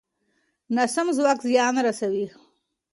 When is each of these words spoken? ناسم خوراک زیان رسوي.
ناسم 0.75 1.07
خوراک 1.15 1.39
زیان 1.47 1.75
رسوي. 1.85 2.25